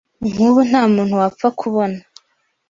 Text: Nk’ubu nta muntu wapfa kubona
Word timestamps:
Nk’ubu 0.31 0.59
nta 0.69 0.81
muntu 0.93 1.13
wapfa 1.21 1.47
kubona 1.59 1.99